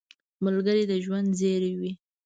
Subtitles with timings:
[0.45, 1.91] ملګری د ژوند زېری وي